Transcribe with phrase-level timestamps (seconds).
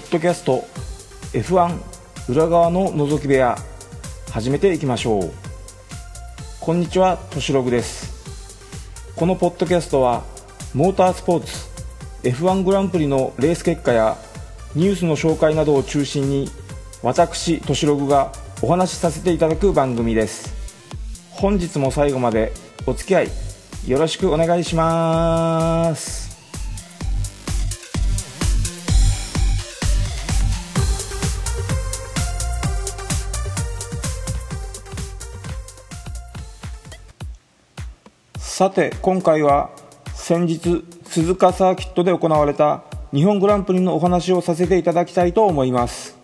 [0.00, 0.64] ポッドキャスト
[1.34, 1.78] F1
[2.30, 3.54] 裏側の覗き部屋
[4.30, 5.32] 始めていきましょう。
[6.58, 8.10] こんにちはとしログです。
[9.14, 10.24] このポッドキャストは
[10.72, 11.68] モータースポーツ
[12.22, 14.16] F1 グランプリのレース結果や
[14.74, 16.50] ニュースの紹介などを中心に
[17.02, 18.32] 私としログが
[18.62, 20.54] お話しさせていただく番組です。
[21.30, 22.54] 本日も最後まで
[22.86, 23.28] お付き合い
[23.86, 26.29] よろしくお願いします。
[38.60, 39.70] さて今回は
[40.12, 46.18] 先日鈴鹿サーキットで行われた日本グランプリのお話をさせていただきたいと思います。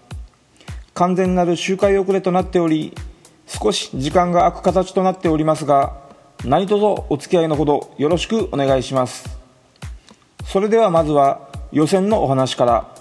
[0.92, 2.92] 完全なる周回遅れとなっており
[3.46, 5.96] 少し時間が空く形となっておりますが
[6.44, 9.38] 何卒お付き合いのほどよろしくお願いします。
[10.44, 12.94] それではまずは予選のお話から。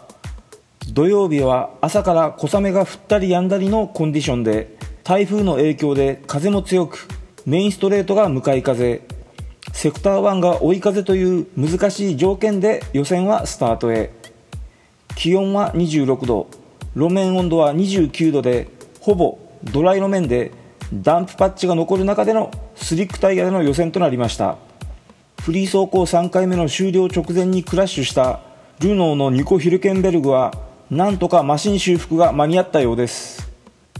[0.93, 7.09] 土曜日は朝から小雨が降ったりやんだりのコンディションで台風の影響で風も強く
[7.45, 9.01] メインストレートが向かい風。
[9.75, 14.09] セクター1が追い風という難しい条件で予選はスタートへ。
[15.17, 16.47] 気温は26度。
[16.95, 18.69] 路面温度は29度で
[19.01, 20.53] ほぼドライ路面で
[20.93, 24.55] ダンプパッチが残る中でのスリックタイヤでの予選となりました。
[25.41, 28.39] フリー走行3回目の終了直前にクラッシュした
[28.79, 30.53] ルノーのニコ・ヒルケンベルグは
[30.89, 33.51] なんとかマシン修復が間に合ったようです。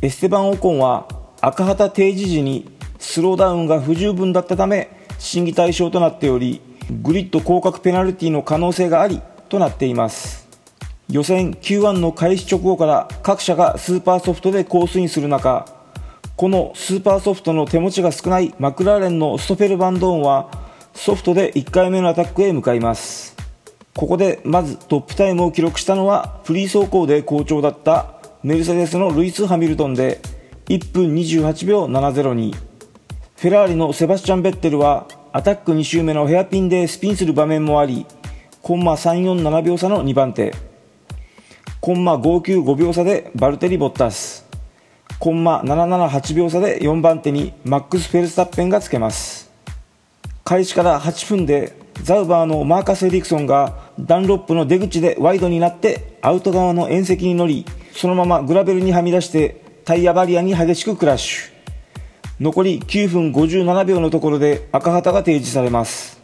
[0.02, 1.06] エステバン・オコンは
[1.42, 6.62] 赤旗提示時にスローダウンが不十分だったため審議対象となっており
[7.02, 10.48] グリッド降格ペナルティの可能性がありとなっています。
[11.10, 15.68] 予選 Q1 の開始直後から各車がスーパーソフトでコースインする中
[16.36, 20.50] このスーパーソフトの手持ちが少ないマクラーレンのストフェルバンドーンは
[20.94, 23.36] ソフトで1回目のアタックへ向かいます。
[23.96, 30.20] ここでまずトップタイムを記録したのはフリー走行で好調だったメルセデスのルイス・ハミルトンで
[30.68, 32.75] 1分28秒702
[33.38, 38.06] フェラーリのセバスチャン・ベッテルはアタック2周目のヘアピンでスピンする場面もあり
[38.66, 40.52] コンマ347秒差の2番手。
[41.82, 44.48] コンマ595秒差でバルテリ・ボッタス。
[45.20, 49.52] コンマ778秒差で4番手にマックス・フェルスタッペンがつけます。
[50.44, 61.55] 開始から8分でザウバーのマーカス・エリクソンがダンロップの出口でワイドになってアウト側の縁石に乗りそのままグラベルにはみ出してタイヤバリアに激しくクラッシュ。
[62.38, 66.20] 残り9分57秒のところで赤旗が提示されます。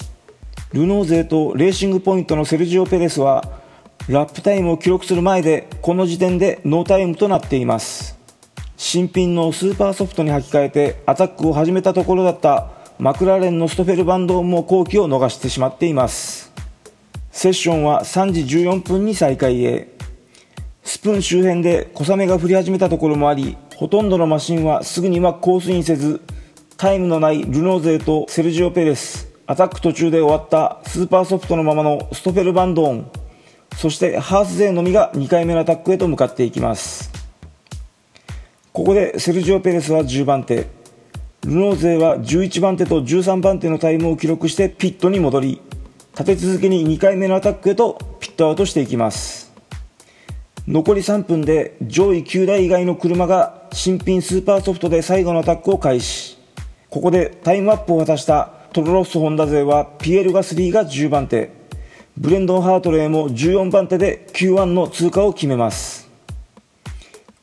[0.74, 3.62] ルノー勢とレーシングポイントのセルジオ・ペレスは
[4.10, 8.20] ラップタイムを記録する前でこの時点でノータイムとなっています。
[8.76, 16.52] 新品のスーパーソフトに履き替えてアタックを始めたところだったマクラーレンのストフェルバンドも後期を逃してしまっています。
[17.32, 19.88] セッションは3時14分に再開へ。
[20.84, 26.22] スプーン周辺で小雨が降り始めたところもありほとんどのマシンはすぐにはコースインせず
[26.78, 29.34] タイムのないルノー勢とセルジオ・ペレス。
[29.48, 33.12] アタック途中で終わったスーパーソフトのままのストフェル・バンドーン。
[33.76, 37.12] そしてハース勢のみが2回目のアタックへと向かっていきます。
[38.72, 40.68] ここでセルジオ・ペレスは10番手。
[41.48, 45.60] ルノー勢は11番手と13番手のタイムを記録してピットに戻り
[46.12, 49.52] 立て続けに2回目のアタックへとピットアウトしていきます。
[50.68, 56.38] 残り3分で上位9台以外の車が新品スーパーソフトで最後のアタックを開始。
[56.90, 61.52] ここでタイムアップを果たしたトロロッソホンダ勢はピエール・ガスリーが10番手。
[62.18, 66.10] ブレンドン・ハートレーも14番手で Q1 の通過を決めます。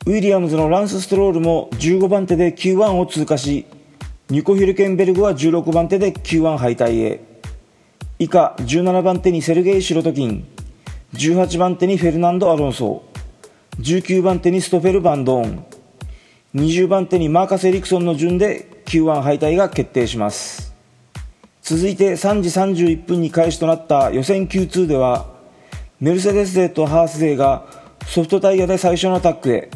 [0.05, 3.65] ウィリアムズのランス・ストロールも15番手で Q1 を通過し
[4.29, 7.21] ニコ・ヒルケンベルグは16番手で Q1 敗退へ。
[8.19, 10.47] 以下17番手にセルゲイ・シロトキン
[11.13, 13.03] 18番手にフェルナンド・アロンソ
[13.79, 15.65] 19番手にストフェル・バンドーン
[16.55, 20.73] 20番手にマーカス・エリクソンの順で Q1 敗退が決定します。
[21.61, 22.49] 続いて3時
[22.85, 25.27] 31分に開始となった予選 Q2 では
[25.99, 27.65] メルセデス勢とハース勢が
[28.07, 29.69] ソフトタイヤで最初のタックへ。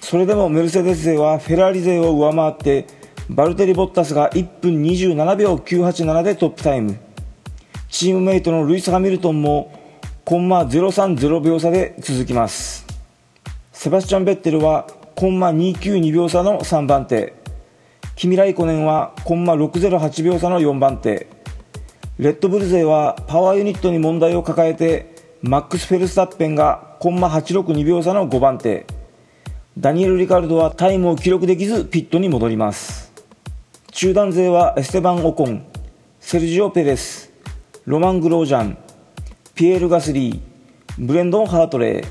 [0.00, 2.86] それでもメルセデス勢はフェラーリ勢を上回って
[3.30, 6.98] バルテリ・ボッタスが1分27秒987でトップタイム。
[7.88, 9.72] チームメイトのルイス・ハミルトンも
[10.24, 12.84] コンマ030秒差で続きます。
[13.72, 17.34] セバスチャン・ベッテルはコンマ292秒差の3番手。
[18.16, 21.28] キミライコネンはコンマ608秒差の4番手。
[22.18, 28.86] レッドブル勢はパワーユニットに問題を抱えてマックス・フェルスタッペンがコンマ862秒差の5番手。
[29.78, 33.12] ダニエル・リカルドはタイムを記録できずピットに戻ります。
[33.92, 35.64] 中団勢はエステバン・オコン
[36.18, 37.30] セルジオ・ペレス
[37.86, 38.76] ロマン・グロージャン
[39.54, 40.40] ピエール・ガスリー
[40.98, 42.06] ブレンドン・ハートレー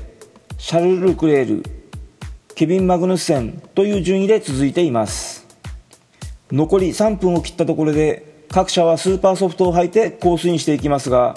[0.56, 1.83] シャルル・ルクレール
[2.54, 5.44] ケビン・マグヌッセンという順位で続いています。
[6.52, 11.34] 残り3分を切ったところで各社はスーパーソフトを履いてコースインしていきますが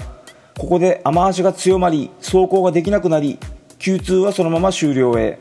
[0.59, 3.39] ここで雨足が強まり走行ができなくなり
[3.79, 5.39] Q2 はそのまま終了へ。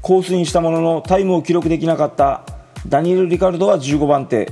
[0.00, 2.42] コースインしたもののタイムを記録できなかった
[2.88, 4.50] ダニエル・リカルドは15番手。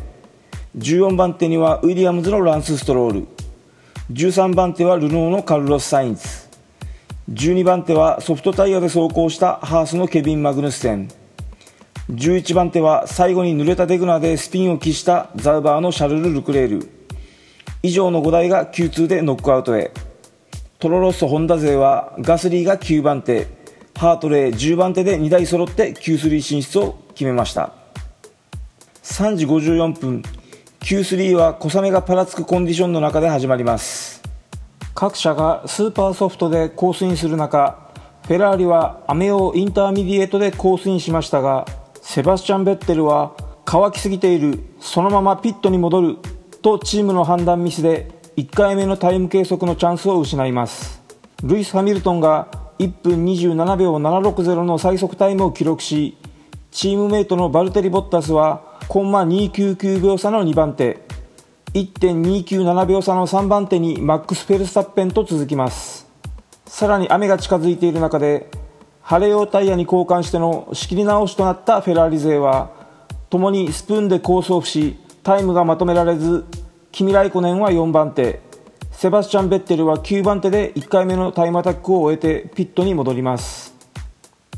[0.76, 3.26] 14番手にはウィリアムズのランス・ストロール。
[4.12, 6.47] 13番手はルノーのカルロス・サインズ。
[7.30, 11.08] 12番手はソフトタイヤで走行したハースのケビン・マグヌステン。
[12.10, 16.88] 11番手は最後に濡れたデグナーでスピンを期したザウバーのシャルル・ルクレール。
[17.82, 19.92] 以上の5台が Q2 でノックアウトへ。
[20.78, 23.46] トロロッソホンダ勢はガスリーが9番手。
[23.94, 27.74] ハートレー10番手で2台揃って Q3 進出を決めました。
[29.02, 30.22] 3時54分。
[30.80, 34.27] Q3 は小雨がパラつくコンディションの中で始まります。
[35.00, 37.88] 各社がスーパーソフトでコースインする中
[38.26, 41.66] フェラーリは雨用インターミディエートでコースインしましたが
[42.02, 46.16] セバスチャン・ベッテルは乾きすぎているそのままピットに戻る
[46.62, 51.00] とチームの判断ミスで1回目のタイム計測のチャンスを失います。
[51.44, 52.48] ルイス・ハミルトンが
[52.80, 56.18] 1分27秒760の最速タイムを記録し
[56.72, 61.06] チームメイトのバルテリ・ボッタスはコンマ299秒差の2番手。
[61.74, 66.08] 1.297秒差の3番手にマックス・フェルスタッペンと続きます。
[66.66, 68.50] さらに雨が近づいている中で
[69.02, 72.70] 晴れ用タイヤに交換しての仕切り直しとなったフェラーリ勢は
[73.30, 76.44] 共にスプーンでコースオフしタイムがまとめられず
[76.92, 78.40] キミ・ライコネンは4番手
[78.92, 83.74] セバスチャン・ベッテルは9番手で1回目のタイムアタックを終えてピットに戻ります。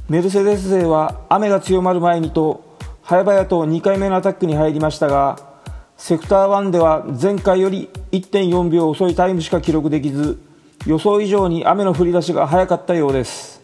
[0.08, 5.49] メルセデス勢は雨が強まる前にと早々と2回目のアタックに入りましたが
[6.02, 10.40] セクター1では前回より1.4秒遅いタイムしか記録できず
[10.86, 13.60] 予想以上に雨の降り出しが早かったようです。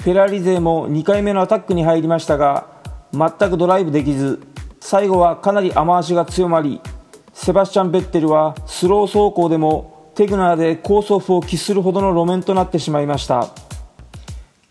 [0.00, 2.66] フェラーリ勢も2回目のアタックに入りましたが
[3.12, 4.40] 全くドライブできず
[4.80, 6.80] 最後はかなり雨足が強まり
[7.34, 13.48] セバスチャン・ベッテルはスロー走行でもテグナーでコースオフを喫するほどの路面となってしまいました。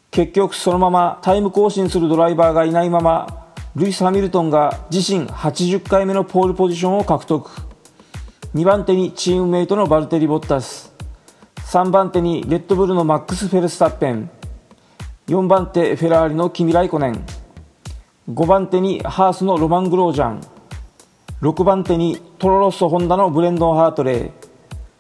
[0.10, 3.45] 結局そのままタイム更新するドライバーがいないまま
[3.76, 7.52] ルイス・ハミルトンが自身80回目のポールポジションを獲得。
[8.54, 10.94] 2番手にチームメイトのバルテリ・ボッタス。
[11.58, 14.30] 3番手にレッドブルのマックス・フェルスタッペン。
[15.28, 17.26] 4番手フェラーリのキミ・ライコネン。
[18.30, 20.42] 5番手にハースのロマン・グロージャン。
[21.42, 24.32] 6番手にトロロッソ・ホンダのブレンドン・ハートレー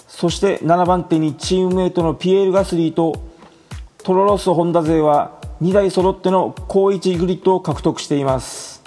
[0.08, 3.24] そして7番手にチームメイトのピエール・ガスリーと
[4.04, 8.84] トロロッソ・ホンダ勢は2台揃っての高位置グリッドを獲得しています。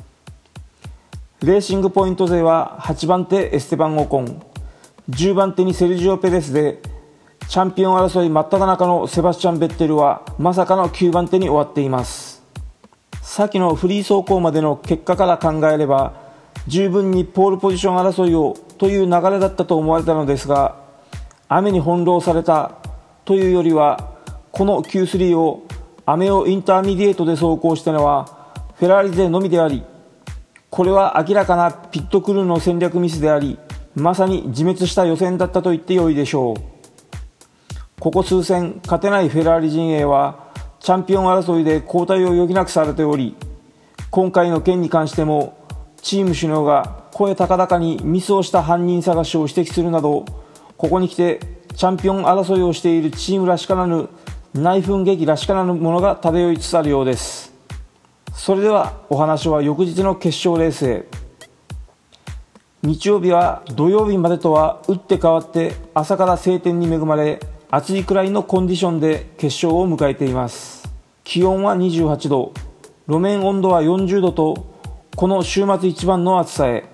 [1.40, 4.42] レーシングポイント勢は8番手エステバン・オコン。
[5.08, 6.82] 10番手にセルジオ・ペレスで
[7.48, 12.42] チャンピオン争い真っ只中のセバスチャン・ベッテルはまさかの9番手に終わっています。
[13.22, 16.14] 先のフリー走行までの結果から考えれば
[16.66, 20.76] 十分にポールポジション争いをという流れだったと思われたのですが
[21.48, 22.72] 雨に翻弄された
[23.24, 24.16] というよりは
[24.50, 25.67] この Q3 を
[26.10, 28.24] 雨をインターミディエートで走行したのは
[28.76, 29.84] フェラーリ勢のみであり
[30.70, 33.58] これは明らかなピットクルーの戦略ミスであり
[33.94, 36.78] まさに自滅した予選だったと言ってよいでしょう。
[38.00, 43.36] ここ数戦勝てないフェラーリ陣営はチャンピオン争いで交代を余儀なくされており
[44.10, 45.58] 今回の件に関しても
[46.00, 50.24] チーム首脳が声高々にミスをした犯人探しを指摘するなど
[50.76, 51.40] ここに来て
[51.74, 54.08] チャンピオン争いをしているチームらしからぬ
[54.54, 57.52] 内紛劇らしからぬものが漂いつつあるようです。
[58.32, 61.06] それではお話は翌日の決勝レースへ。
[62.82, 67.40] 日曜日は土曜日までとは打って変わって朝から晴天に恵まれ
[67.70, 70.88] 暑いくらいのコンディションで決勝を迎えています。
[71.24, 72.54] 気温は28度。
[73.06, 74.66] 路面温度は40度と
[75.14, 76.84] この週末一番の暑さへ。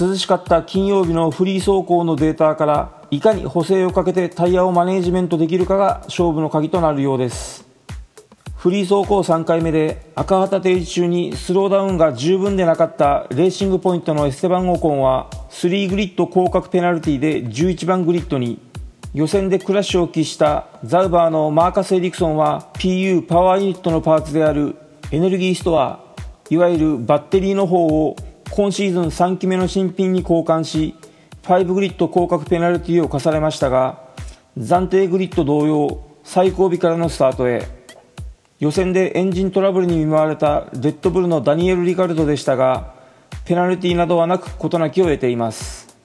[0.00, 7.66] 涼しかった金曜日のフリー走行のデータからいかに補正をかけてタイヤをマネージメントできるかが勝負の鍵となるようです。
[8.56, 18.60] フリー走行3回目で赤旗停止中にスローダウンが十分でなかったレーシングポイントのエステバン・オコンは3グリッド降格ペナルティで11番グリッドに
[19.14, 24.76] 予選でクラッシュを喫したザウバーのマーカス・エリクソンは PU パワーユニットのパーツである
[25.10, 26.04] エネルギーストア
[26.50, 28.14] いわゆるバッテリーの方を
[28.50, 30.96] 今シーズン3期目の新品に交換し
[31.42, 34.02] 5グリッド降格ペナルティを課されましたが
[34.58, 37.66] 暫定グリッド同様最後尾からのスタートへ。
[38.58, 42.94] 予選でエンジントラブルに見舞われたレッドブルのダニエル・リカルドでしたが
[43.46, 45.96] ペナルティなどはなく事なきを得ています。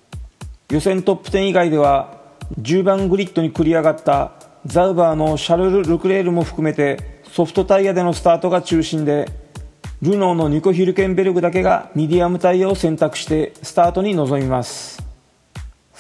[0.70, 2.18] 予選トップ10以外では
[2.62, 4.32] 10番グリッドに繰り上がった
[4.66, 9.30] ザウバーのシャルル・ルクレールも含めてソフトタイヤでのスタートが中心で
[10.02, 15.05] ルノーのニコ・ヒルケンベルグだけがミディアムタイヤを選択してスタートに臨みます。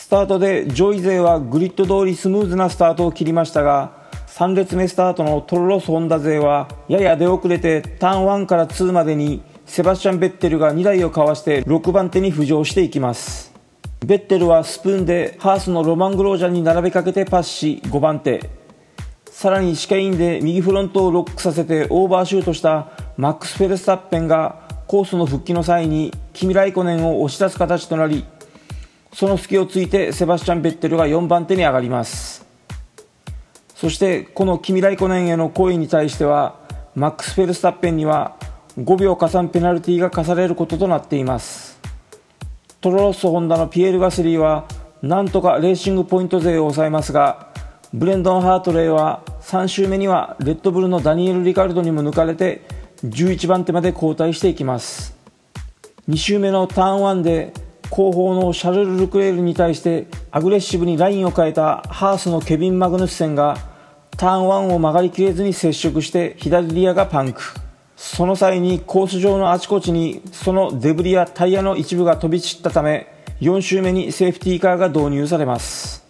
[0.06, 13.52] スタートで上位勢はグリッド通りスムーズなスタートを切りましたが3列目スタートのトロロッソ・ホンダ勢はやや出遅れてターン1から2までにセバスチャン・ベッテルが2台をかわして6番手に浮上していきます。
[14.06, 18.48] ベッテルはスプーンでハースのロマン・グロージャンに並べかけてパスし5番手。
[19.32, 28.24] さらにシケインで右フロントをロックさせてオーバーシュートしたマックス・フェルスタッペンがコースの復帰の際にキミ・ライコネンを押し出す形となり
[29.16, 32.46] その隙をついてセバスチャン・ベッテルが4番手に上がります。
[33.74, 36.60] そしてこのキミ・ライコネンへの行為に対しては
[36.96, 38.36] マックス・フェルスタッペンには
[38.78, 41.80] 5秒加算ペナルティが課されることとなっています。
[42.82, 44.66] トロロッソホンダのピエール・ガスリーは
[45.02, 47.54] なんとかレーシングポイント勢を抑えますが
[47.94, 52.64] ブレンドン・ハートレイは3周目にはレッドブルのダニエル・リカルドにも抜かれて
[53.06, 55.16] 11番手まで後退していきます。
[56.10, 57.54] 2周目のターン1で
[57.90, 63.58] 後方のシャルル・ルクレールに対してアグレッシブにラインを変えたハースのケビン・マグヌッセンが
[64.18, 67.42] ターン1を曲がりきれずに接触して左リアがパンク。
[67.96, 73.08] その際にコース上のあちこちにそのデブリやタイヤの一部が飛び散ったため
[73.40, 76.06] 4周目にセーフティーカーが導入されます。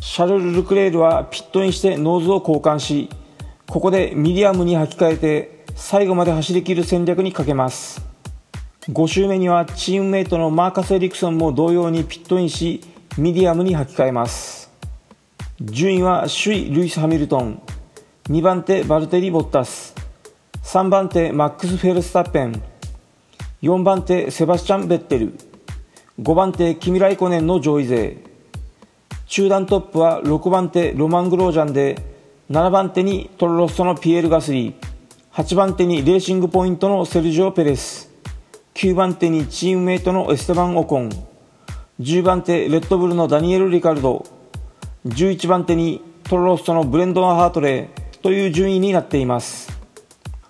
[0.00, 3.08] シャルル・ルクレールはピットインしてノーズを交換し
[3.68, 8.11] ここでミディアムに履き替えて最後まで走り切る戦略にかけます。
[8.88, 12.80] 5周目にはチームメイトのマーカス・エリクソンも同様にピットインし
[13.16, 14.72] ミディアムに履き替えます。
[15.60, 17.62] 順位は首位ルイス・ハミルトン。
[18.24, 19.94] 2番手バルテリ・ボッタス。
[20.64, 22.60] 3番手マックス・フェルスタッペン。
[23.62, 25.38] 4番手セバスチャン・ベッテル。
[26.20, 28.16] 5番手キミライコネンの上位勢。
[29.26, 32.04] 中団トップは6番手ロマン・グロージャンで。
[32.50, 34.74] 7番手にトロロッソのピエール・ガスリー。
[35.32, 38.11] 8番手にレーシングポイントのセルジオ・ペレス。
[38.74, 41.10] 9番手にチームメイトのエステバン・オコン。
[42.00, 44.26] 10番手レッドブルのダニエル・リカルド。
[45.06, 49.78] 11番手にトロロッソのブレンドン・ハートレーという順位になっています。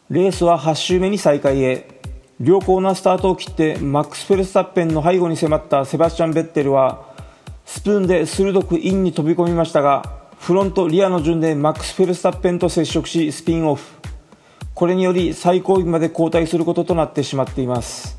[0.09, 2.01] レースは8周目に再開へ。
[2.41, 7.15] 良好なスタートを切ってマックス・フェルスタッペンの背後に迫ったセバスチャン・ベッテルは
[7.65, 10.03] スプーンで鋭くインに飛び込みましたが
[10.39, 14.02] フロントリアの順でマックス・フェルスタッペンと接触しスピンオフ。
[14.83, 18.19] これにより最後尾まで後退することとなってしまっています。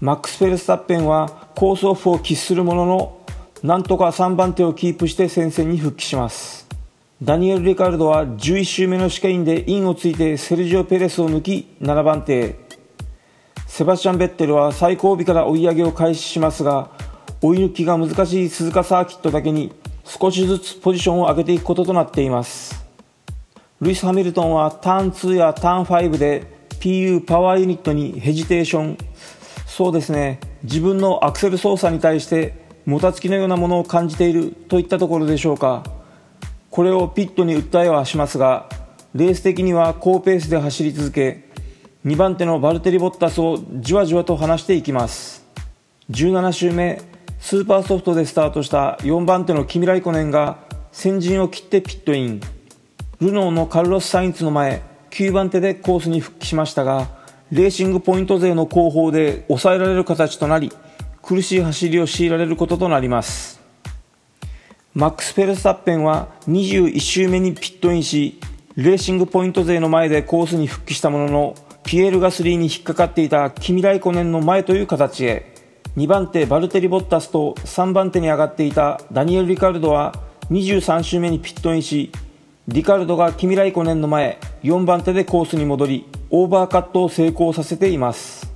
[0.00, 3.18] マックス・フェルスタッペンはコースオフを喫するものの
[3.64, 6.68] なんとか3番手をキープして戦線に復帰します。
[7.20, 12.54] ダニエル・リカルドは11周目のシケインでインをついてセルジオ・ペレスを抜き7番手。
[13.66, 16.92] セバスチャン・ベッテルは最後尾から追い上げを開始しますが
[17.42, 19.72] 追い抜きが難しい鈴鹿サーキットだけに
[20.04, 22.85] 少しずつポジションを上げていくこととなっています。
[23.78, 26.44] ルイス・ハミルトンはターン2やターン5で
[26.80, 28.98] PU パワーユニットにヘジテーション。
[29.66, 30.40] そうですね。
[30.62, 32.54] 自分のアクセル操作に対して
[32.86, 35.84] もたつきのようなものを感じているといったところでしょうか。
[36.70, 38.68] これをピットに訴えはしますが
[39.14, 41.44] レース的には高ペースで走り続け
[42.04, 45.44] 2番手のバルテリ・ボッタスをじわじわと離していきます。
[46.10, 47.02] 17周目
[47.40, 50.58] スーパーソフトでスタートした4番手のキミライコネンが
[50.92, 52.40] 先陣を切ってピットイン。
[53.20, 57.08] ルノーのカルロス・サインツの前9番手でコースに復帰しましたが
[57.50, 60.70] レーシングポイント勢の後方で抑えられる形となり
[61.22, 63.60] 苦しい走りを強いられることとなります。
[64.94, 68.40] マックス・フェルスタッペンは21周目にピットインし
[68.76, 71.54] レーシングポイント勢の前でコースに復帰したものの
[71.84, 75.54] ピエール・ガスリーに引っかかっていたキミライコネンの前という形へ
[75.96, 80.14] 2番手バルテリ・ボッタスと3番手に上がっていたダニエル・リカルドは
[80.50, 82.10] 23周目にピットインし
[82.68, 88.52] リカルドがキミライコネンの前4番手でコースに戻りオーバーカットを成功させています。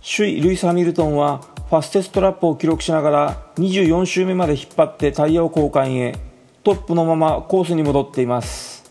[0.00, 6.18] 首位ルイス・ハミルトンはファステストラップを記録しながら24周目まで引っ張ってタイヤを交換へ
[6.64, 8.90] トップのままコースに戻っています。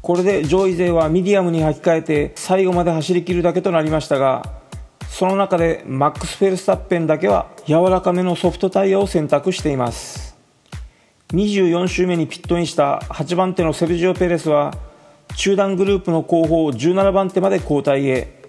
[0.00, 4.44] これで上位勢はミディアムに履き替えて最後まで走り切るだけとなりましたが
[5.08, 10.31] その中でマックス・フェルスタッペンだけは柔らかめのソフトタイヤを選択しています。
[11.32, 14.74] 24周目にピットインした8番手のセルジオ・ペレスは
[15.34, 18.42] 中団グループの後方17番手まで後退へ。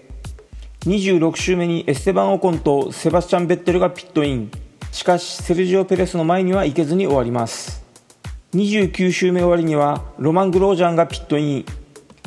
[0.80, 4.50] 26周目にエステバン・オコンとセバスチャン・ベッテルがピットイン。
[4.92, 7.82] しかしセルジオ・ペレスの前には行けずに終わります。
[8.52, 11.64] 29周目終わりにはロマン・グロージャンがピットイン。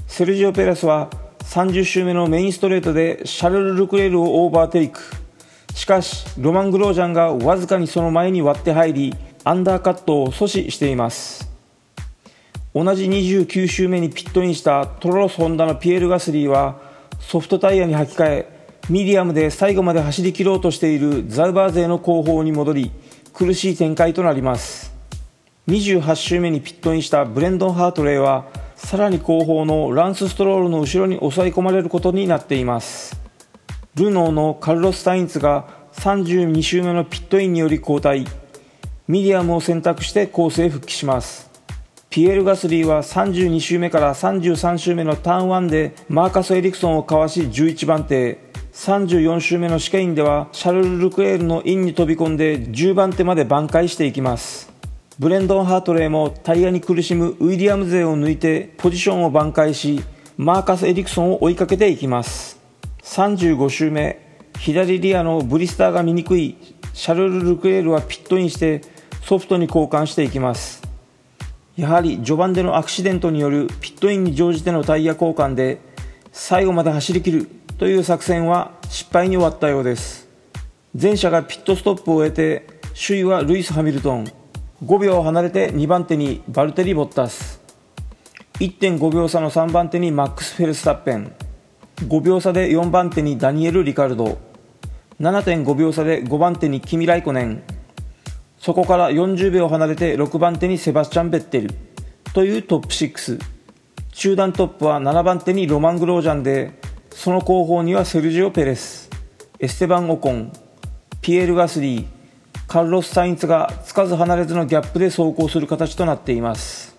[0.07, 1.11] セルジオ・ペレスは
[1.41, 5.01] 30周目のメインストレートでシャルル・ルクレールをオーバーテイク。
[5.75, 9.13] しかしロマン・グロージャンがわずかにその前に割って入り
[9.47, 11.49] アンダーカットを阻止しています。
[12.75, 16.81] 同じ29周目にピットインしたトロロッソホンダのピエール・ガスリーは
[17.21, 22.91] ソフトタイヤに履き替えミディアムで最後まで走り切ろうとしているザウバー勢の後方に戻り
[23.31, 24.93] 苦しい展開となります。
[25.69, 33.17] 28周目にピットインしたブレンドン・ハートレイはさらに後方のランス・ストロールの後ろに抑え込まれることになっています。
[33.95, 38.25] ルノーのカルロス・サインツが32周目のピットインにより交代。
[39.07, 41.49] ミディアムを選択してコースへ復帰します。
[42.09, 48.37] ピエール・ガスリーは32周目から33周目のターン1でマーカス・エリクソンをかわし11番手。
[48.73, 54.69] 34周目のシケインではシャルル・ルクレールのインに飛び込んで10番手まで挽回していきます。
[55.19, 60.03] ブレンドン・ハートレイもタイヤに苦しむウィリアムズ勢を抜いてポジションを挽回し
[60.35, 62.59] マーカス・エリクソンを追いかけていきます。
[63.03, 64.19] 35周目
[64.59, 66.57] 左リアのブリスターが見にくい
[66.93, 68.81] シャルル・ルクレールはピットインして
[69.27, 70.81] ソフトに交換していきます。
[71.75, 75.81] やはり序盤でのアクシデントによるピットインに乗じてのタイヤ交換で
[76.31, 80.29] 最後まで走り切るという作戦は失敗に終わったようです。
[80.97, 84.27] 前者がピットストップを終えて首位はルイス・ハミルトン。
[84.85, 87.59] 5秒離れて2番手にバルテリ・ボッタス
[88.59, 91.35] 1.5秒差の3番手にマックス・フェルスタッペン
[92.01, 94.37] 5秒差で4番手にダニエル・リカルド
[95.19, 97.63] 7.5秒差で5番手にキミ・ライコネン
[98.59, 101.69] そこから40秒離れて6番手にセバスチャン・ベッテル。
[102.33, 103.39] というトップ6
[104.11, 106.79] 中段トップは7番手にロマン・グロージャンで
[107.11, 109.09] その後方にはセルジオ・ペレス。
[109.59, 110.51] エステバン・オコン。
[111.21, 112.05] ピエール・ガスリー。
[112.67, 116.95] カルロス・サインツがつかず離れずのギャップで走行する形となっています。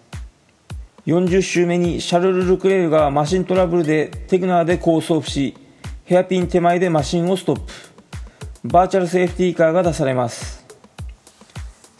[1.06, 5.56] 40周目にシャルル・ルクレールがマシントラブルでテグナーでコースオフし
[6.04, 7.72] ヘアピン手前でマシンをストップ。
[8.64, 10.57] バーチャルセーフティーカーが出されます。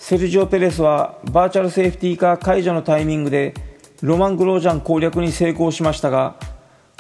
[0.09, 3.53] セルジオ・ペレスはバーチャルセーフティーカー解除のタイミングで
[4.01, 6.37] ロマン・グロージャン攻略に成功しましたが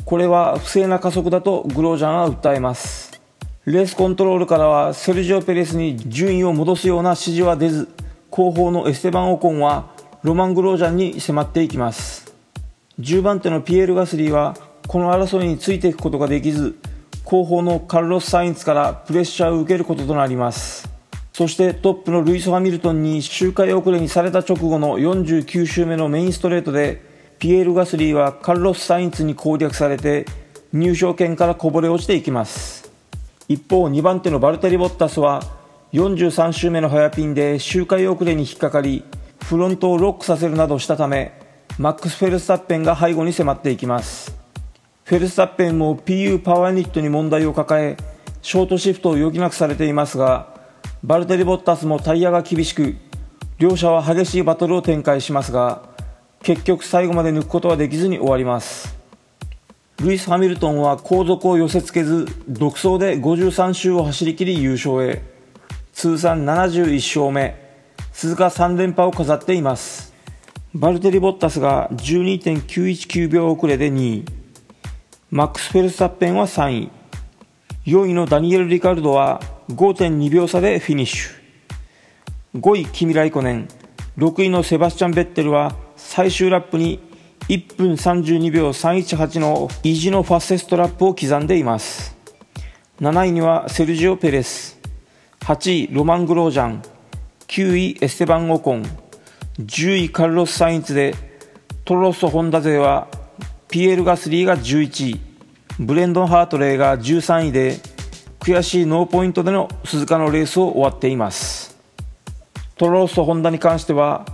[0.04, 3.18] これは不正な加速だとグロージャンは訴えます。
[3.64, 7.88] レースコントロールからはセルジオ・ペレスに順位を戻すような指示は出ず
[8.28, 9.88] 後方のエステバン・オコンは
[10.22, 12.34] ロマン・グロージャンに迫っていきます。
[13.00, 14.54] 10番手のピエール・ガスリーは
[14.86, 16.78] この争いについていくことができず
[17.24, 20.97] 後方のカルロス・サインツからプレッシャーを受けることとなります。
[21.38, 27.00] そしてトップのルイス・ハミルトンに周回遅れにされた直後の49周目のメインストレートで
[27.38, 30.26] ピエール・ガスリーはカルロス・サインツに攻略されて
[30.72, 32.90] 入賞圏からこぼれ落ちていきます。
[33.46, 35.44] 一方2番手のバルテリ・ボッタスは
[35.92, 39.04] 43周目の早ピンで周回遅れに引っかかり
[39.44, 41.40] フロントをロックさせるなどしたため
[41.78, 44.36] マックス・フェルスタッペンが背後に迫っていきます。
[45.04, 47.96] フェルスタッペンも PU パワーユニットに問題を抱え
[48.42, 50.57] ショートシフトを余儀なくされていますが
[51.04, 52.96] バルテリ・ボッタスもタイヤが厳しく
[53.58, 55.82] 両者は激しいバトルを展開しますが
[56.42, 58.96] 結局最後まで抜くことはできずに終わります。
[60.00, 65.22] ルイス・ハミルトンは後続を寄せ付けず独走で53周を走り切り優勝へ。
[65.92, 67.56] 通算71勝目。
[68.12, 70.14] 鈴鹿3連覇を飾っています。
[70.72, 74.24] バルテリ・ボッタスが12.919秒遅れで2位。
[75.30, 76.90] マックス・フェルスタッペンは3位。
[77.86, 82.60] 4位のダニエル・リカルドは5.2秒差でフィニッシュ。
[82.60, 83.68] 5位キミ・ライコネン
[84.16, 86.98] 6位のセバスチャン・ベッテルは最終ラップに
[87.48, 92.16] 1分32秒318の意地のファステストラップを刻んでいます。
[93.02, 94.80] 7位にはセルジオ・ペレス。
[95.40, 96.82] 8位ロマン・グロージャン。
[97.46, 98.82] 9位エステバン・オコン。
[99.60, 101.14] 10位カルロス・サインツで
[101.84, 103.08] トロロッソ・ホンダ勢は
[103.68, 105.20] ピエール・ガスリーが11位
[105.78, 107.76] ブレンドン・ハートレイが13位で
[108.40, 111.76] 悔しいノーポイントでの鈴鹿のレースを終わっています。
[112.76, 114.24] トロロッソ・ホンダに関しては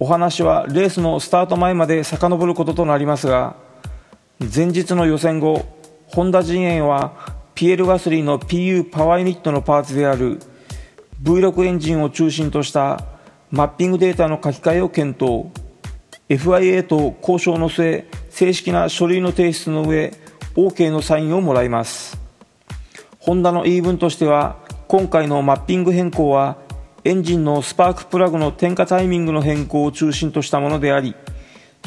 [0.00, 3.54] お話はレースのスタート前まで遡ることとなりますが
[4.40, 5.64] 前日の予選後
[6.06, 10.40] ホンダ陣営はピエール・ガスリーの PU パワーユニットのパーツである
[11.22, 13.04] V6 エンジンを中心とした
[13.50, 15.46] マッピングデータの書き換えを検討。
[16.28, 20.12] FIA と交渉の末正式な書類の提出の上
[20.54, 22.17] OK のサインをもらいます。
[23.18, 26.56] ホンダの言い分としては今回のマッピング変更は
[27.04, 31.14] エンジンのスパークプラグの点火タイミングの変更を中心としたものであり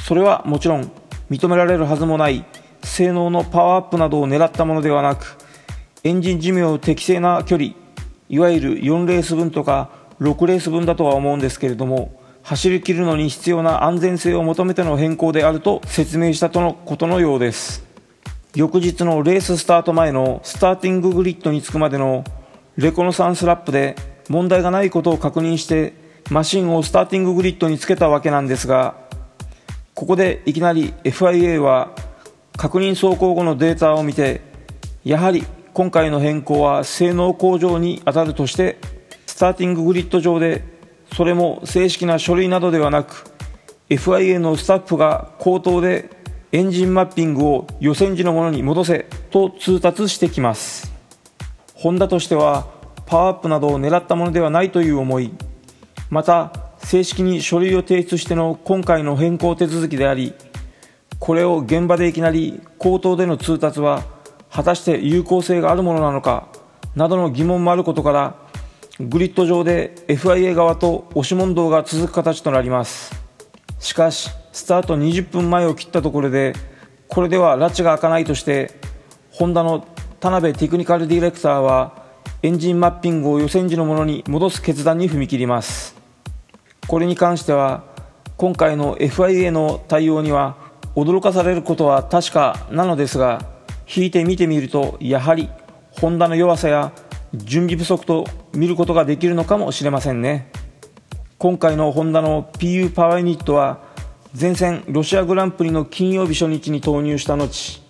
[0.05, 0.91] それはもちろん
[1.29, 2.45] 認められるはずもない
[2.83, 5.37] 性能のパワーアップなどを狙ったものではなく
[6.03, 7.71] エンジン寿命適正な距離
[8.29, 9.89] いわゆる4レース分とか
[10.19, 17.90] 6レース分だとは思うんですけれども走り切るのに必要な安全性を求めての変更であると説明したとのことのようです。
[18.53, 22.25] 翌日のレーススタート前のスターティンググリッドに着くまでの
[22.75, 23.95] レコノサンスラップで
[24.27, 25.93] 問題がないことを確認して
[26.29, 28.95] マシンをスターティンググリッドにつけたわけなんですが
[29.93, 31.95] ここでいきなり FIA は
[32.57, 34.41] 確認走行後のデータを見て
[35.05, 38.79] やはり今回の変更は性能向上に当たるとして
[39.27, 40.63] スターティンググリッド上で
[41.15, 43.31] それも正式な書類などではなく
[43.89, 46.20] FIA のスタッフが口頭で
[46.51, 50.91] エンジンマッピングを予選時のものに戻せと通達してきます。
[51.73, 52.67] ホンダとしては
[53.05, 55.31] パワーアップなどを狙ったものではないという思い。
[56.09, 56.51] また
[56.83, 60.33] 正式に書類を提出しての今回の変更手続きであり
[61.19, 64.03] これを現場でいきなり口頭での通達は
[64.51, 66.49] 果たして有効性があるものなのか
[66.95, 68.35] などの疑問もあることから
[68.99, 73.15] グリッド上で FIA 側と押し問答が続く形となります。
[73.79, 76.53] しかしスタート20分前を切ったところで
[77.07, 78.71] これでは拉致が開かないとして
[79.31, 79.85] ホンダの
[80.19, 82.05] 田辺テクニカルディレクターは
[82.43, 85.95] エンジンマッピングを予選時のものに戻す決断に踏み切ります。
[86.87, 87.83] これに関しては
[88.37, 90.57] 今回の FIA の対応には
[90.95, 93.45] 驚かされることは確かなのですが
[93.87, 95.49] 引いて見てみるとやはり
[95.91, 96.91] ホンダの弱さや
[97.33, 100.51] 準備不足と見ることができるのかもしれませんね。
[101.37, 103.90] 今回のホンダの PU パワーユニットは
[104.39, 107.81] 前線ロシアグランプリの金曜日初日に投入した後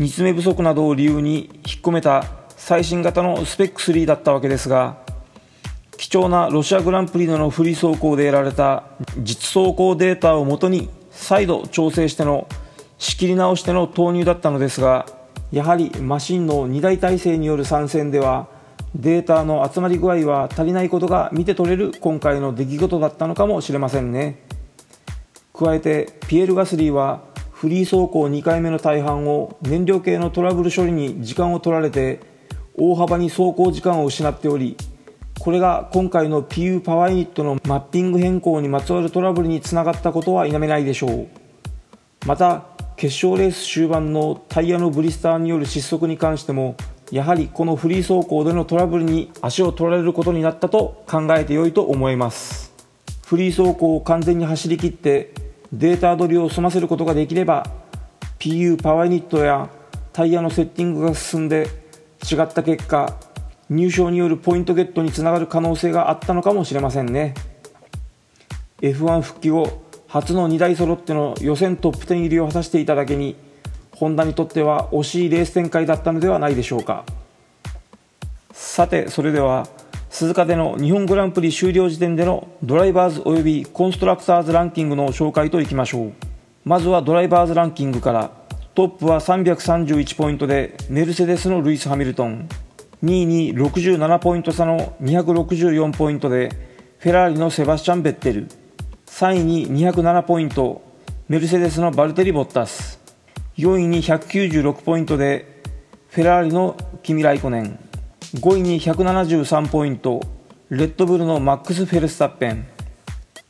[0.00, 2.24] 煮詰め不足などを理由に引っ込めた
[2.56, 4.98] 最新型のスペック3だったわけですが
[5.96, 8.82] 貴重なロシアグランプリでのフリー走行で得られた
[9.18, 12.48] 実走行データをもとに再度調整しての
[12.98, 15.06] 仕切り直しての投入だったのですが
[15.52, 18.48] やはりマシンの2台体制による参戦では
[18.96, 24.50] データの集まり具合は足りないことが見て取れる今回の出来事だったのかもしれませんね。
[25.60, 32.20] 加えてピエール・ガスリーはフリー走行2回目の大半を燃料系のトラブル処理に時間を取られて
[32.74, 34.78] 大幅に走行時間を失っており
[35.38, 41.28] これが今回の PU パワーユニットのマッピング変更にまつわるトラブルにつながったことは否めないでしょう。
[42.26, 42.64] また
[42.96, 46.76] 決勝レース終盤のタイヤのブリスターによる失速に関しても
[47.10, 52.72] やはりこのフリー走行でのトラブルに足を取られることになったと考えてよいと思います。
[53.26, 55.32] フリー走行を完全に走り切って
[55.72, 57.66] データ取りを済ませることができれば
[58.38, 59.70] PU パワーユニットや
[60.12, 61.68] タイヤのセッティングが進んで
[62.30, 63.16] 違った結果
[63.68, 67.34] 入賞によるポイントゲットにつながる可能性があったのかもしれませんね。
[68.80, 73.36] F1 復帰後初の2台揃っての予選トップ10入りを果たしていただけに
[73.92, 77.04] ホンダにとっては惜しいレース展開だったのではないでしょうか。
[78.52, 79.68] さてそれでは
[80.10, 86.12] 鈴鹿での日本グランプリ終了時点でのドライバーズおよびコンストラクターズランキングの紹介といきましょう。
[86.64, 88.30] まずはドライバーズランキングから
[88.74, 92.48] トップは331ポイントでメルセデスのルイス・ハミルトン。
[93.04, 96.50] 2位に67ポイント差の264ポイントで
[96.98, 98.48] フェラーリのセバスチャン・ベッテル。
[99.06, 100.82] 3位に207ポイント
[101.28, 103.00] メルセデスのバルテリ・ボッタス。
[103.56, 105.62] 4位に196ポイントで
[106.08, 107.89] フェラーリのキミ・ライコネン。
[108.34, 110.20] 5位に173ポイント
[110.68, 112.64] レッドブルのマックス・フェルスタッペン。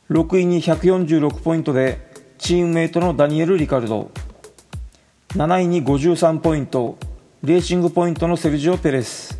[0.09, 1.99] 6位に146ポイントで
[2.39, 4.09] チームメイトのダニエル・リカルド。
[5.35, 6.97] 7位に53ポイント
[7.43, 9.39] レーシングポイントのセルジオ・ペレス。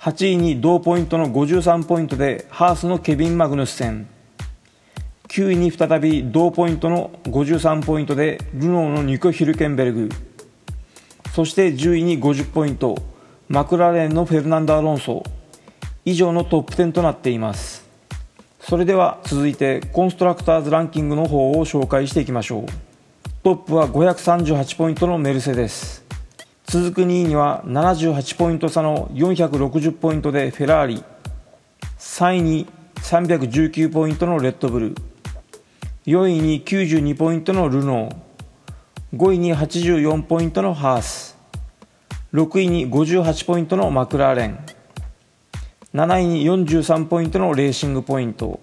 [0.00, 4.06] 8位に同ポイントの53ポイントでハースのケビン・マグヌッセン。
[5.28, 10.08] 9位に再び同ポイントの53ポイントでルノーのニコ・ヒルケンベルグ。
[11.34, 13.15] そして10位に50ポイント
[13.48, 15.22] マクラーレンのフェルナンド・アロンソ。
[16.04, 17.88] 以上のトップ10となっています。
[18.58, 22.66] それでは続いてコンストラクターズランキングの方を紹介していきましょう。
[23.44, 26.04] トップは538ポイントのメルセデス。
[26.64, 31.04] 続く2位には78ポイント差の460ポイントでフェラーリ。
[32.00, 34.94] 3位に319ポイントのレッドブル。
[36.06, 39.16] 4位に92ポイントのルノー。
[39.16, 41.35] 5位に84ポイントのハース。
[42.34, 44.58] 6位に58ポイントのマクラーレン。
[45.94, 48.60] 7位に43ポイントのレーシングポイント。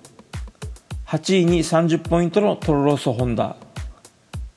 [1.07, 3.55] 8位に30ポイントのトロロソホンダ。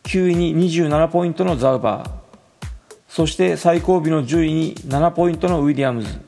[0.03, 2.11] 9位に27ポイントのザウバー。
[3.09, 6.21] そして最後尾の10位に7ポイントのウィリアムズ。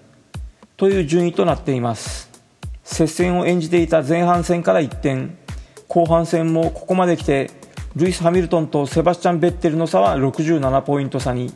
[0.77, 2.31] という順位となっています。
[2.85, 5.31] 接戦を演じていた前半戦から一転
[5.88, 7.51] 後半戦もここまで来て
[7.97, 11.53] ルイス・ハミルトンとセバスチャン・ベッテルの差は67ポイント差に。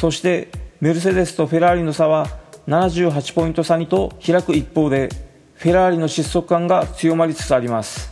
[0.00, 0.48] そして
[0.80, 2.26] メルセデスとフェラーリの差は
[2.66, 5.10] 78ポイント差にと開く一方で
[5.56, 8.10] フェラーリの失速感が強まりつつあります。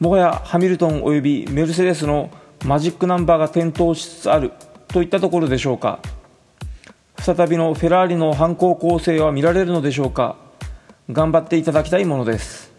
[0.00, 2.28] もはやハミルトンおよびメルセデスの
[2.64, 4.50] マジックナンバーが点灯しつつある
[4.88, 6.00] といったところでしょうか。
[7.20, 10.34] 再びのフェラーリの反抗構成は見られるのでしょうか。
[11.08, 12.72] 頑張っていただきたいものです。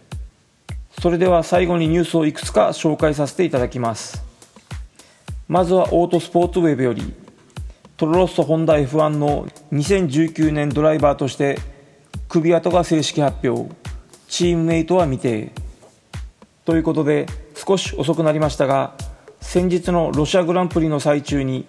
[1.00, 4.22] それでは最後にニュースをいくつか紹介させていただきます。
[5.48, 7.23] まずはオートスポーツウェブより
[7.96, 11.58] トロロッソホンダ F1 の2019年ドライバーとして
[12.28, 13.72] 首跡が正式発表。
[14.26, 15.52] チームメイトは未定。
[16.64, 18.94] ということで少し遅くなりましたが
[19.40, 21.66] 先日のロシアグランプリの最中に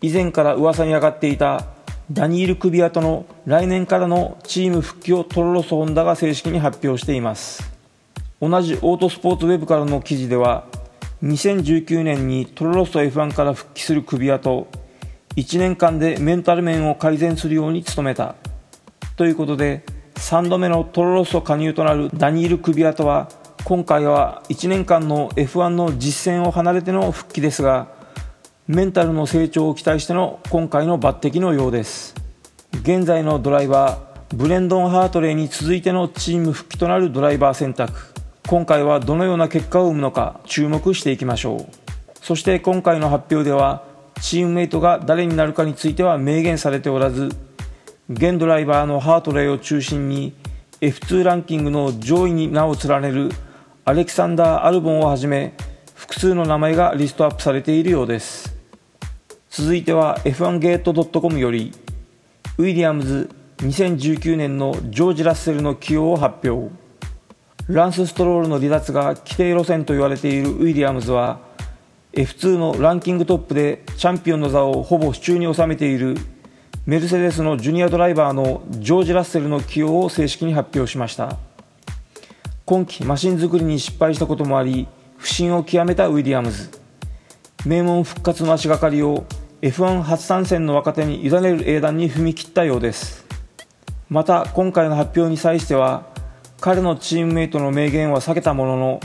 [0.00, 1.66] 以前から噂に上がっていた
[2.10, 7.70] ダニール・クビアトの来年からのチーム復帰をトロロソホンダが正式に発表しています。
[8.40, 10.64] 同じオートスポーツウェブからの記事では
[11.22, 14.68] 2019年にトロロッソ F1 から復帰するクビアと
[15.38, 18.34] 1年間でメンタル面を改善するように努めた。
[19.14, 19.84] ということで
[20.16, 23.28] 3度目のトロロッソ加入となるダニール・クビアトは
[23.62, 27.86] 今回は1年間の F1 の実戦を離れての復帰ですが
[28.66, 32.16] メンタルの成長を期待しての今回の抜擢のようです。
[32.82, 38.12] 現在のドライバーブレンドン・ハートレーに続いてのチーム復帰となるドライバー選択。
[38.48, 41.66] 今回はどのような結果を生むのか注目していきましょう。
[42.20, 43.87] そして今回の発表では
[44.20, 47.28] チームメイトが誰になるかについては明言されておらず
[48.10, 50.34] 現ドライバーのハートレーを中心に
[50.80, 53.30] F2 ランキングの上位に名を連ねる
[53.84, 55.54] アレキサンダー・アルボンをはじめ
[55.94, 58.54] 複数の名前がリストアップされているようです。
[59.50, 61.72] 続いては F1 ゲート .com より
[62.58, 63.28] ウィリアムズ
[63.58, 66.72] 2019年のジョージ・ラッセルの起用を発表。
[67.66, 71.40] ランス・ストロールの離脱が規定路線と言われているウィリアムズは
[72.18, 76.16] F2 のランキングトップでチャンピオンの座をほぼ手中に収めている
[76.84, 81.36] メルセデスのジュニアドライバーのジョージ・ラッセルの起用を正式に発表しました。
[82.64, 86.70] 今季マシン作りに失敗したこともあり不振を極めたウィリアムズ。
[87.64, 89.24] 名門復活の足がかりを
[89.62, 93.26] F1 初参戦の若手に委ねる英断に踏み切ったようです。
[94.08, 96.08] また今回の発表に際しては
[96.60, 99.00] 彼のチームメイトの明言は避けたものの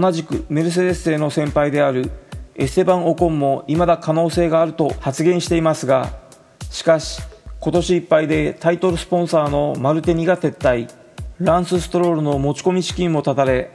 [0.00, 2.10] 同じくメルセデス製の先輩である
[2.56, 6.12] エステバン・オコンも未だ可能性があると発言していますが
[6.70, 7.22] しかし
[7.60, 10.88] 今年いっぱいでタイトルスポンサーのマルテニが撤退。
[11.40, 13.72] ランス・ストロールの持ち込み資金も断たれ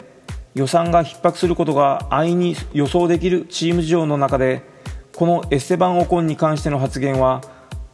[0.56, 4.63] 予算が逼迫することが安易に予想できるチーム事情の中で
[5.13, 7.42] このエステバン・オコンに関しての発言は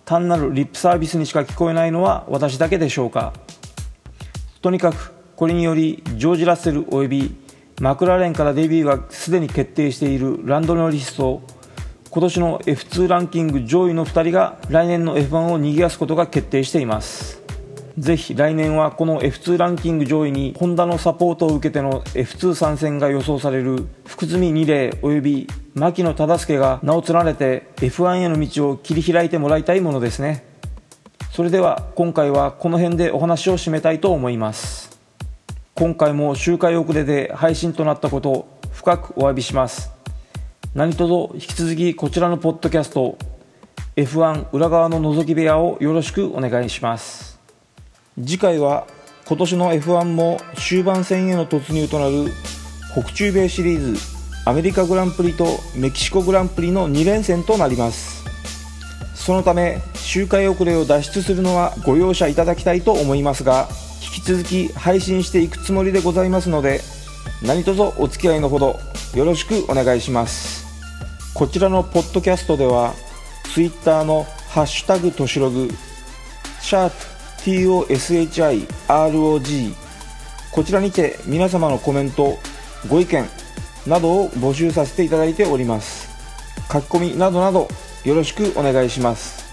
[0.06, 3.34] 単なるリップサービスにしか聞こえないのは私だけでしょうか。
[4.62, 7.36] とにかくこれによりジョージ・ラッセルおよび
[7.82, 11.42] マクラーレンからデビューがすでに決定しているランドノリスと
[12.10, 17.42] 今年の F2 ランキング上位の2人が来年の F1 を賑わすことが決定しています。
[17.98, 30.46] ぜひ来年はこの F2 ランキング上位にホンダのサポートを受けての F2 参戦が予想される福住二礼および牧野忠介が名を連ねて F1 への道を切り開いてもらいたいものですね。
[31.32, 34.95] それでは今回はこの辺でお話を締めたいと思います。
[35.78, 39.92] 今回も周回遅れで配信となったこと深くお詫びします。
[40.74, 43.18] 何卒引き続きこちらのポッドキャスト
[43.98, 47.42] F1 裏側の覗き部屋をよろしくお願いします。
[48.16, 48.88] 次回は
[49.28, 52.32] 今年の F1 も終盤戦への突入となる
[52.94, 54.00] 北中米シリーズ
[54.46, 58.24] アメリカグランプリとメキシコグランプリの2連戦となります。
[59.14, 63.68] そのため周回遅れを脱出するのはご容赦いただきたいと思いますが
[64.16, 66.80] き続き配信していくつもりでございますので
[67.42, 68.80] 何卒お付き合いのほど
[69.14, 70.64] よろしくお願いします。
[71.34, 72.94] こちらのポッドキャストでは
[73.54, 75.70] Twitter の「ハッシュタグとしログ」
[76.62, 76.96] シャープ
[77.44, 79.76] TOSHIROG
[80.52, 82.40] こちらにて皆様のコメント
[82.88, 83.28] ご意見
[83.86, 86.08] などを募集させていただいております。
[86.72, 87.68] 書き込みなどなど
[88.06, 89.44] よろしくお願いします。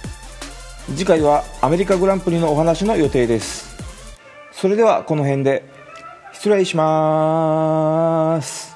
[0.91, 3.72] 次回はアメリカグランプリのお話の予定です。
[4.53, 5.65] それではこの辺で
[6.33, 8.72] 失礼します。